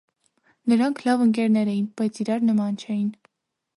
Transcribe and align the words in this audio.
Նրանք 0.71 1.03
լավ 1.07 1.21
ընկերներ 1.25 1.71
էին, 1.75 1.85
բայց 2.01 2.21
իրար 2.25 2.49
նման 2.51 2.81
չէին։ 2.87 3.09